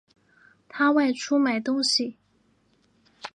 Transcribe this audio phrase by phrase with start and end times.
[0.67, 2.17] 他外出买东西